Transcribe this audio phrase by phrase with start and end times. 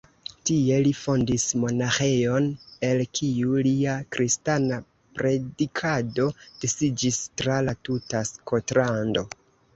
[0.49, 2.47] Tie li fondis monaĥejon,
[2.89, 4.81] el kiu lia kristana
[5.21, 6.27] predikado
[6.65, 9.27] disiĝis tra la tuta Skotlando.